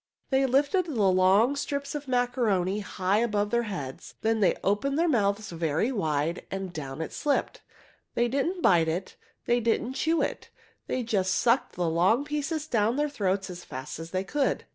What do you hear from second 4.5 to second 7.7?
opened their mouths very wide, and down it slipped.